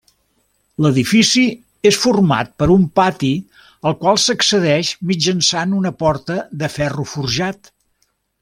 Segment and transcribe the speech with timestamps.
[0.85, 1.43] L'edifici
[1.89, 3.31] és format per un pati
[3.91, 7.75] al qual s'accedeix mitjançant una porta de ferro forjat.